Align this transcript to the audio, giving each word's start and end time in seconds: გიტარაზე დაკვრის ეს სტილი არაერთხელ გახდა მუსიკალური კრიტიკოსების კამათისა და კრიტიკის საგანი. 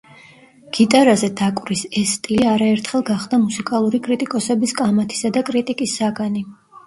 გიტარაზე 0.77 1.27
დაკვრის 1.41 1.83
ეს 2.01 2.13
სტილი 2.19 2.47
არაერთხელ 2.53 3.05
გახდა 3.11 3.39
მუსიკალური 3.43 4.01
კრიტიკოსების 4.07 4.75
კამათისა 4.83 5.31
და 5.39 5.45
კრიტიკის 5.53 5.95
საგანი. 6.01 6.43